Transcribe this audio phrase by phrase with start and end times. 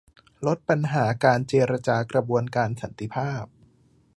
[0.47, 3.45] ลดปัญหาการเจรจากระบวนการสันติภาพ